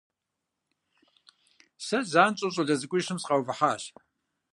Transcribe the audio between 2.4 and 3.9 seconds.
щӀалэ цӀыкӀуищым сыкъаувыхьащ.